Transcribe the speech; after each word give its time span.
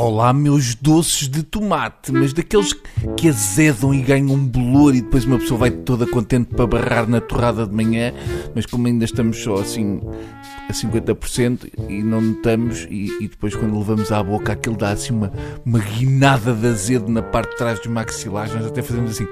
Olá, 0.00 0.32
meus 0.32 0.76
doces 0.76 1.28
de 1.28 1.42
tomate, 1.42 2.12
mas 2.12 2.32
daqueles 2.32 2.72
que 3.16 3.28
azedam 3.28 3.92
e 3.92 4.00
ganham 4.00 4.30
um 4.30 4.46
bolor 4.46 4.94
e 4.94 5.00
depois 5.00 5.24
uma 5.24 5.40
pessoa 5.40 5.58
vai 5.58 5.72
toda 5.72 6.06
contente 6.06 6.54
para 6.54 6.68
barrar 6.68 7.08
na 7.08 7.20
torrada 7.20 7.66
de 7.66 7.74
manhã, 7.74 8.14
mas 8.54 8.64
como 8.64 8.86
ainda 8.86 9.04
estamos 9.04 9.42
só 9.42 9.56
assim 9.56 10.00
a 10.68 10.72
50% 10.72 11.72
e 11.88 12.00
não 12.04 12.20
notamos, 12.20 12.86
e, 12.88 13.10
e 13.20 13.26
depois 13.26 13.56
quando 13.56 13.76
levamos 13.76 14.12
à 14.12 14.22
boca 14.22 14.52
aquilo 14.52 14.76
dá 14.76 14.92
assim 14.92 15.12
uma, 15.12 15.32
uma 15.66 15.80
guinada 15.80 16.54
de 16.54 16.68
azedo 16.68 17.10
na 17.10 17.20
parte 17.20 17.50
de 17.50 17.56
trás 17.56 17.80
dos 17.80 17.88
maxilares, 17.88 18.54
nós 18.54 18.66
até 18.66 18.80
fazemos 18.80 19.10
assim. 19.10 19.26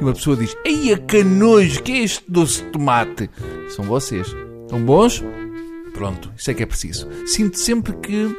E 0.00 0.02
uma 0.02 0.14
pessoa 0.14 0.34
diz: 0.34 0.56
Ei, 0.64 0.94
a 0.94 0.98
canojo, 0.98 1.82
que 1.82 1.92
é 1.92 1.98
este 1.98 2.24
doce 2.26 2.64
de 2.64 2.70
tomate? 2.70 3.28
São 3.68 3.84
vocês. 3.84 4.34
São 4.70 4.80
bons? 4.82 5.22
Pronto, 5.92 6.32
isso 6.36 6.50
é 6.50 6.54
que 6.54 6.62
é 6.62 6.66
preciso. 6.66 7.08
Sinto 7.26 7.58
sempre 7.58 7.92
que 7.94 8.34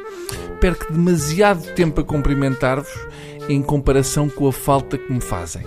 perco 0.60 0.92
demasiado 0.92 1.74
tempo 1.74 2.00
a 2.00 2.04
cumprimentar-vos 2.04 2.92
em 3.48 3.62
comparação 3.62 4.28
com 4.28 4.48
a 4.48 4.52
falta 4.52 4.96
que 4.96 5.12
me 5.12 5.20
fazem. 5.20 5.62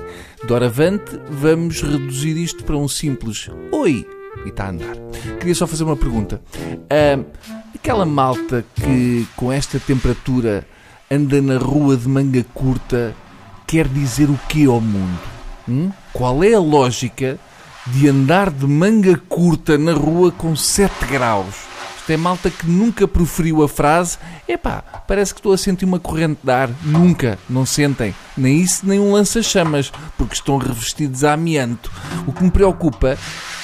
Doravante, 0.47 1.19
vamos 1.29 1.81
reduzir 1.81 2.37
isto 2.37 2.63
para 2.63 2.77
um 2.77 2.87
simples 2.87 3.49
Oi! 3.71 4.07
E 4.45 4.49
está 4.49 4.65
a 4.65 4.69
andar. 4.69 4.95
Queria 5.39 5.55
só 5.55 5.65
fazer 5.65 5.83
uma 5.83 5.95
pergunta. 5.95 6.41
Ah, 6.89 7.23
aquela 7.73 8.05
malta 8.05 8.65
que 8.75 9.27
com 9.35 9.51
esta 9.51 9.79
temperatura 9.79 10.67
anda 11.09 11.41
na 11.41 11.57
rua 11.57 11.95
de 11.95 12.07
manga 12.07 12.43
curta 12.53 13.15
quer 13.67 13.87
dizer 13.87 14.29
o 14.29 14.39
que 14.49 14.65
ao 14.65 14.81
mundo? 14.81 15.19
Hum? 15.67 15.91
Qual 16.13 16.43
é 16.43 16.53
a 16.53 16.59
lógica 16.59 17.39
de 17.87 18.07
andar 18.07 18.51
de 18.51 18.65
manga 18.65 19.17
curta 19.29 19.77
na 19.77 19.93
rua 19.93 20.31
com 20.31 20.55
7 20.55 21.05
graus? 21.05 21.74
É 22.07 22.17
malta 22.17 22.49
que 22.51 22.67
nunca 22.67 23.07
proferiu 23.07 23.63
a 23.63 23.67
frase 23.67 24.17
Epá, 24.47 24.83
parece 25.07 25.33
que 25.33 25.39
estou 25.39 25.53
a 25.53 25.57
sentir 25.57 25.85
uma 25.85 25.99
corrente 25.99 26.39
de 26.43 26.51
ar. 26.51 26.69
Nunca, 26.83 27.39
não 27.49 27.65
sentem. 27.65 28.13
Nem 28.37 28.59
isso, 28.61 28.85
nem 28.85 28.99
um 28.99 29.11
lança-chamas, 29.11 29.91
porque 30.17 30.35
estão 30.35 30.57
revestidos 30.57 31.23
a 31.23 31.33
amianto. 31.33 31.91
O 32.27 32.31
que 32.31 32.43
me 32.43 32.51
preocupa 32.51 33.17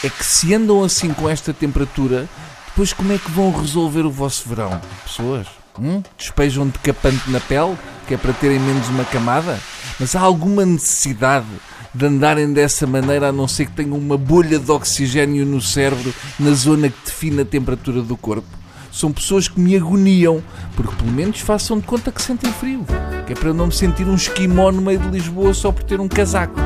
é 0.04 0.10
que 0.10 0.26
se 0.26 0.56
andam 0.56 0.84
assim 0.84 1.14
com 1.14 1.30
esta 1.30 1.54
temperatura, 1.54 2.28
depois 2.66 2.94
como 2.94 3.14
é 3.14 3.18
que 3.20 3.30
vão 3.30 3.52
resolver 3.52 4.02
o 4.02 4.12
vosso 4.12 4.50
verão? 4.50 4.82
Pessoas? 5.04 5.48
Hum? 5.80 6.02
Despejam 6.18 6.68
decapante 6.68 7.30
na 7.30 7.40
pele, 7.40 7.78
que 8.08 8.16
é 8.16 8.18
para 8.18 8.34
terem 8.34 8.60
menos 8.60 8.88
uma 8.90 9.06
camada? 9.06 9.60
Mas 10.00 10.16
há 10.16 10.22
alguma 10.22 10.66
necessidade 10.66 11.48
de 11.94 12.06
andarem 12.06 12.52
dessa 12.54 12.88
maneira 12.88 13.30
a 13.30 13.32
não 13.32 13.48
ser 13.48 13.66
que 13.66 13.74
tenham 13.74 13.98
uma 13.98 14.18
bolha 14.18 14.58
de 14.58 14.72
oxigênio 14.72 15.46
no 15.46 15.62
cérebro, 15.62 16.14
na 16.40 16.52
zona 16.52 16.90
que 16.90 17.06
define 17.06 17.42
a 17.42 17.46
temperatura 17.46 18.02
do 18.02 18.16
corpo? 18.16 18.48
São 18.92 19.12
pessoas 19.12 19.48
que 19.48 19.60
me 19.60 19.76
agoniam, 19.76 20.44
porque 20.76 20.96
pelo 20.96 21.12
menos 21.12 21.40
façam 21.40 21.80
de 21.80 21.86
conta 21.86 22.12
que 22.12 22.22
sentem 22.22 22.52
frio, 22.52 22.86
que 23.26 23.34
é 23.34 23.36
para 23.36 23.50
eu 23.50 23.54
não 23.54 23.68
me 23.68 23.74
sentir 23.74 24.06
um 24.08 24.16
esquimó 24.16 24.72
no 24.72 24.82
meio 24.82 25.00
de 25.00 25.10
Lisboa 25.10 25.54
só 25.54 25.72
por 25.72 25.84
ter 25.84 26.00
um 26.00 26.10
casaco. 26.10 26.60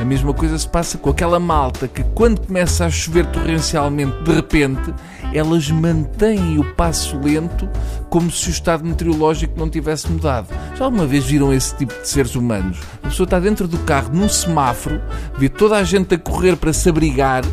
A 0.00 0.04
mesma 0.04 0.32
coisa 0.32 0.56
se 0.56 0.68
passa 0.68 0.96
com 0.96 1.10
aquela 1.10 1.40
malta 1.40 1.88
que, 1.88 2.04
quando 2.14 2.46
começa 2.46 2.86
a 2.86 2.90
chover 2.90 3.26
torrencialmente, 3.26 4.16
de 4.22 4.32
repente, 4.32 4.94
elas 5.34 5.68
mantêm 5.70 6.56
o 6.56 6.64
passo 6.74 7.18
lento 7.18 7.68
como 8.08 8.30
se 8.30 8.48
o 8.48 8.50
estado 8.50 8.84
meteorológico 8.84 9.58
não 9.58 9.68
tivesse 9.68 10.08
mudado. 10.08 10.46
Já 10.76 10.84
alguma 10.84 11.04
vez 11.04 11.24
viram 11.24 11.52
esse 11.52 11.74
tipo 11.74 11.92
de 12.00 12.06
seres 12.06 12.36
humanos? 12.36 12.78
A 13.02 13.08
pessoa 13.08 13.24
está 13.24 13.40
dentro 13.40 13.66
do 13.66 13.78
carro, 13.78 14.10
num 14.12 14.28
semáforo, 14.28 15.00
vê 15.36 15.48
toda 15.48 15.76
a 15.76 15.82
gente 15.82 16.14
a 16.14 16.18
correr 16.18 16.56
para 16.56 16.72
se 16.72 16.88
abrigar 16.88 17.44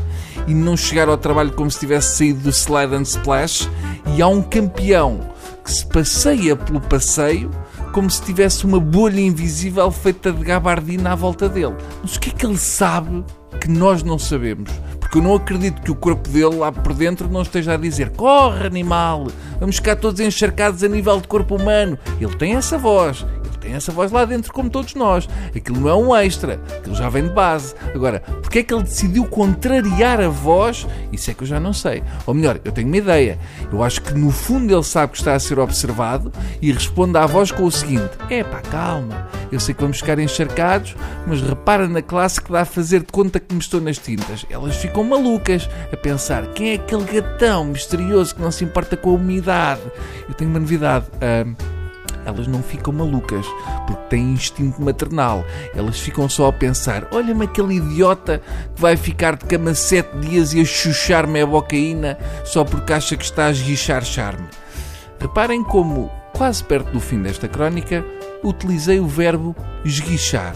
e 0.46 0.54
não 0.54 0.78
chegar 0.78 1.10
ao 1.10 1.18
trabalho 1.18 1.52
como 1.52 1.72
se 1.72 1.80
tivesse 1.80 2.18
saído 2.18 2.42
do 2.42 2.50
slide 2.50 2.94
and 2.94 3.02
splash, 3.02 3.68
e 4.16 4.22
há 4.22 4.28
um 4.28 4.44
campeão 4.44 5.20
que 5.64 5.72
se 5.72 5.86
passeia 5.88 6.56
pelo 6.56 6.80
passeio 6.80 7.50
como 7.96 8.12
se 8.12 8.22
tivesse 8.22 8.66
uma 8.66 8.78
bolha 8.78 9.22
invisível 9.22 9.90
feita 9.90 10.30
de 10.30 10.44
gabardina 10.44 11.14
à 11.14 11.16
volta 11.16 11.48
dele. 11.48 11.76
Mas 12.02 12.18
o 12.18 12.20
que 12.20 12.30
é 12.30 12.34
que 12.34 12.46
ele 12.46 12.58
sabe 12.58 13.24
que 13.62 13.70
nós 13.70 14.04
não 14.04 14.20
sabemos? 14.20 14.70
Porque 15.00 15.18
eu 15.18 15.22
não 15.22 15.36
acredito 15.36 15.82
que 15.82 15.92
o 15.92 15.96
corpo 15.96 16.28
dele 16.28 16.58
lá 16.58 16.74
por 16.74 16.94
dentro 16.94 17.30
não 17.30 17.42
esteja 17.42 17.76
a 17.76 17.78
dizer 17.78 18.10
corre 18.10 18.68
animal, 18.68 19.28
vamos 19.62 19.78
ficar 19.78 19.96
todos 19.96 20.20
encharcados 20.20 20.84
a 20.84 20.90
nível 20.90 21.22
de 21.22 21.28
corpo 21.30 21.56
humano. 21.56 21.98
Ele 22.20 22.36
tem 22.36 22.56
essa 22.56 22.78
voz, 22.78 23.26
tem 23.66 23.74
essa 23.74 23.92
voz 23.92 24.12
lá 24.12 24.24
dentro, 24.26 24.54
como 24.54 24.70
todos 24.70 24.94
nós. 24.94 25.28
Aquilo 25.56 25.80
não 25.80 25.90
é 25.90 25.96
um 25.96 26.16
extra, 26.16 26.62
aquilo 26.78 26.96
já 26.96 27.10
vem 27.10 27.24
de 27.24 27.34
base. 27.34 27.74
Agora, 27.96 28.20
porque 28.20 28.60
é 28.60 28.64
que 28.64 28.72
ele 28.72 28.84
decidiu 28.84 29.26
contrariar 29.26 30.22
a 30.22 30.30
voz? 30.30 30.86
Isso 31.12 31.32
é 31.32 31.34
que 31.34 31.42
eu 31.42 31.48
já 31.48 31.60
não 31.60 31.74
sei. 31.74 32.04
Ou 32.28 32.34
melhor, 32.36 32.60
eu 32.64 32.72
tenho 32.72 32.88
uma 32.88 32.98
ideia. 32.98 33.40
Eu 33.74 33.84
acho 33.84 34.04
que 34.04 34.14
no 34.14 34.30
fundo 34.30 34.72
ele 34.72 34.84
sabe 34.84 35.14
que 35.14 35.18
está 35.18 35.34
a 35.34 35.40
ser 35.40 35.58
observado 35.58 36.32
e 36.62 36.72
responde 36.72 37.18
à 37.18 37.26
voz 37.26 37.52
com 37.52 37.64
o 37.64 37.72
seguinte: 37.72 38.12
é 38.30 38.44
pá, 38.44 38.62
calma, 38.62 39.28
eu 39.52 39.60
sei 39.60 39.74
que 39.74 39.82
vamos 39.82 39.98
ficar 39.98 40.20
encharcados, 40.20 40.96
mas 41.26 41.42
repara 41.42 41.88
na 41.88 42.04
classe 42.04 42.40
que 42.40 42.52
dá 42.52 42.62
a 42.62 42.66
fazer 42.66 43.00
de 43.00 43.12
conta 43.12 43.40
que 43.40 43.52
me 43.52 43.60
estou 43.60 43.82
nas 43.82 43.98
tintas. 43.98 44.46
Elas 44.48 44.76
ficam 44.76 45.04
malucas 45.04 45.68
a 45.92 45.98
pensar: 45.98 46.46
quem 46.54 46.74
é 46.74 46.76
aquele 46.76 47.04
gatão 47.06 47.66
misterioso 47.66 48.36
que 48.36 48.42
não 48.42 48.52
se 48.52 48.64
importa 48.64 48.96
com 48.96 49.10
a 49.10 49.14
umidade? 49.14 49.82
Eu 50.30 50.36
tenho 50.36 50.52
uma 50.52 50.60
novidade. 50.60 51.08
Elas 52.26 52.48
não 52.48 52.62
ficam 52.62 52.92
malucas, 52.92 53.46
porque 53.88 54.10
têm 54.10 54.34
instinto 54.34 54.82
maternal. 54.82 55.46
Elas 55.76 56.00
ficam 56.00 56.28
só 56.28 56.48
a 56.48 56.54
pensar: 56.54 57.08
olha-me 57.12 57.46
aquele 57.46 57.76
idiota 57.76 58.42
que 58.76 58.82
vai 58.82 58.98
ficar 58.98 59.36
de 59.36 59.46
cama 59.46 59.74
sete 59.74 60.18
dias 60.18 60.54
e 60.54 60.62
a 60.62 60.66
chuchar-me 60.66 61.42
a 61.42 61.46
bocaína 61.46 62.18
só 62.44 62.64
porque 62.64 62.94
acha 62.94 63.16
que 63.16 63.24
está 63.24 63.48
a 63.48 63.52
esguichar 63.52 64.04
charme. 64.04 64.48
Reparem 65.20 65.64
como, 65.64 66.12
quase 66.34 66.64
perto 66.64 66.92
do 66.92 67.00
fim 67.00 67.22
desta 67.22 67.48
crónica, 67.48 68.04
utilizei 68.44 69.00
o 69.00 69.08
verbo 69.08 69.56
esguichar 69.84 70.56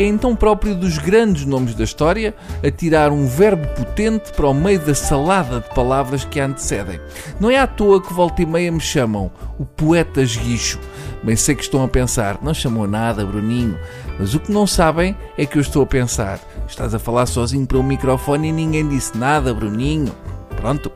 é 0.00 0.06
então 0.06 0.34
próprio 0.34 0.74
dos 0.74 0.96
grandes 0.96 1.44
nomes 1.44 1.74
da 1.74 1.84
história 1.84 2.34
atirar 2.66 3.12
um 3.12 3.26
verbo 3.26 3.66
potente 3.74 4.32
para 4.32 4.48
o 4.48 4.54
meio 4.54 4.80
da 4.80 4.94
salada 4.94 5.60
de 5.60 5.74
palavras 5.74 6.24
que 6.24 6.40
a 6.40 6.46
antecedem. 6.46 6.98
Não 7.38 7.50
é 7.50 7.58
à 7.58 7.66
toa 7.66 8.00
que 8.00 8.12
volta 8.12 8.40
e 8.40 8.46
meia 8.46 8.72
me 8.72 8.80
chamam 8.80 9.30
o 9.58 9.66
poeta 9.66 10.22
esguicho. 10.22 10.78
Bem 11.22 11.36
sei 11.36 11.54
que 11.54 11.62
estão 11.62 11.84
a 11.84 11.88
pensar, 11.88 12.38
não 12.42 12.54
chamou 12.54 12.86
nada, 12.86 13.26
Bruninho, 13.26 13.78
mas 14.18 14.34
o 14.34 14.40
que 14.40 14.50
não 14.50 14.66
sabem 14.66 15.14
é 15.36 15.44
que 15.44 15.58
eu 15.58 15.60
estou 15.60 15.82
a 15.82 15.86
pensar. 15.86 16.40
Estás 16.66 16.94
a 16.94 16.98
falar 16.98 17.26
sozinho 17.26 17.66
para 17.66 17.78
o 17.78 17.82
microfone 17.82 18.48
e 18.48 18.52
ninguém 18.52 18.88
disse 18.88 19.16
nada, 19.16 19.52
Bruninho. 19.52 20.14
Pronto. 20.56 20.90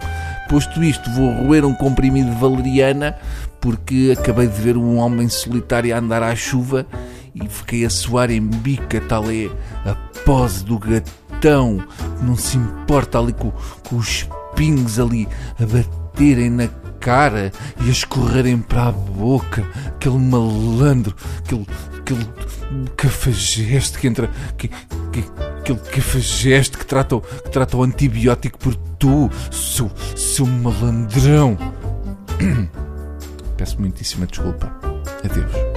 Posto 0.49 0.83
isto, 0.85 1.11
vou 1.11 1.33
roer 1.33 1.65
um 1.65 1.75
comprimido 1.75 2.31
de 2.31 2.37
valeriana 2.37 3.17
porque 3.61 4.15
acabei 4.19 4.47
de 4.47 4.61
ver 4.61 4.77
um 4.77 4.99
homem 4.99 5.29
solitário 5.29 5.95
a 5.95 5.99
andar 5.99 6.23
à 6.23 6.37
chuva 6.37 6.87
e 7.35 7.49
fiquei 7.49 7.85
a 7.85 7.91
suar 7.91 8.31
em 8.31 8.43
bica, 8.43 9.01
tal 9.01 9.25
é 9.31 9.51
a 9.87 9.95
pose 10.25 10.65
do 10.65 10.79
gatão, 10.79 11.79
que 12.19 12.25
não 12.25 12.37
se 12.37 12.59
importa 12.59 13.19
ali 13.19 13.33
com, 13.33 13.53
com 13.89 13.97
os 13.97 14.29
pingos 14.55 15.01
ali 15.01 15.27
a 15.59 15.65
baterem 15.65 16.51
na 16.51 16.69
cara 17.05 17.53
e 17.85 17.89
a 17.89 17.93
escorrerem 17.93 18.59
para 18.59 18.87
a 18.87 18.93
boca, 18.93 19.63
aquele 19.89 20.17
malandro, 20.17 21.15
aquele, 21.39 21.67
aquele 21.99 22.27
cafajeste 22.97 23.99
que 23.99 24.07
entra. 24.09 24.31
Que, 24.57 24.69
que, 24.69 25.25
aquele 25.61 25.79
cafajeste 25.81 26.79
que 26.79 26.87
trata, 26.87 27.21
que 27.21 27.51
trata 27.51 27.77
o 27.77 27.83
antibiótico 27.83 28.59
por 28.59 28.75
tu, 28.75 29.31
seu, 29.53 29.91
seu 30.17 30.47
malandrão. 30.47 31.59
Peço 33.59 33.79
muitíssima 33.79 34.27
desculpa. 34.27 34.75
Adeus. 35.23 35.74